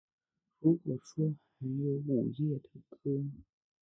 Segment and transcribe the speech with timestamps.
[0.61, 3.23] 如果说还有午夜的歌